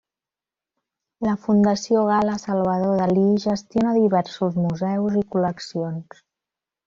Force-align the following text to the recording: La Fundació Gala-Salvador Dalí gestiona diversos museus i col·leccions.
La 1.27 1.33
Fundació 1.43 1.99
Gala-Salvador 2.07 2.97
Dalí 3.01 3.27
gestiona 3.45 3.93
diversos 3.99 4.57
museus 4.63 5.19
i 5.23 5.25
col·leccions. 5.35 6.25